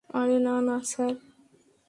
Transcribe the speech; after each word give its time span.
আরে, 0.09 0.37
না 0.39 0.53
না, 0.61 0.75
স্যার। 0.83 1.13